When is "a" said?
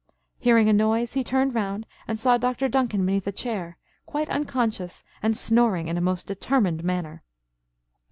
0.67-0.73, 3.27-3.31, 5.95-6.01